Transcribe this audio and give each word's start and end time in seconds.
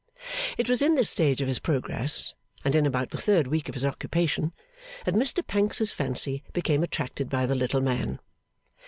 It 0.57 0.67
was 0.67 0.81
in 0.81 0.95
this 0.95 1.11
stage 1.11 1.41
of 1.43 1.47
his 1.47 1.59
progress, 1.59 2.33
and 2.65 2.73
in 2.73 2.87
about 2.87 3.11
the 3.11 3.19
third 3.19 3.45
week 3.45 3.69
of 3.69 3.75
his 3.75 3.85
occupation, 3.85 4.51
that 5.05 5.13
Mr 5.13 5.45
Pancks's 5.45 5.91
fancy 5.91 6.41
became 6.53 6.81
attracted 6.81 7.29
by 7.29 7.45
the 7.45 7.53
little 7.53 7.81
man. 7.81 8.19